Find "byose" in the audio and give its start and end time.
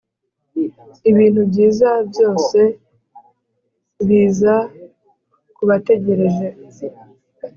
2.09-2.59